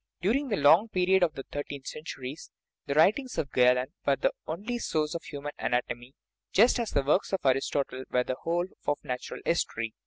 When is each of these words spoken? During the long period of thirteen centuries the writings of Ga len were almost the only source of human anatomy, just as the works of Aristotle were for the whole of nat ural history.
During 0.19 0.47
the 0.47 0.55
long 0.57 0.89
period 0.89 1.21
of 1.21 1.35
thirteen 1.51 1.83
centuries 1.85 2.49
the 2.87 2.95
writings 2.95 3.37
of 3.37 3.51
Ga 3.51 3.73
len 3.73 3.93
were 4.03 4.15
almost 4.17 4.21
the 4.21 4.31
only 4.47 4.79
source 4.79 5.13
of 5.13 5.21
human 5.25 5.51
anatomy, 5.59 6.15
just 6.51 6.79
as 6.79 6.89
the 6.89 7.03
works 7.03 7.31
of 7.33 7.45
Aristotle 7.45 8.05
were 8.09 8.23
for 8.23 8.23
the 8.23 8.35
whole 8.41 8.65
of 8.87 8.97
nat 9.03 9.19
ural 9.29 9.43
history. 9.45 9.93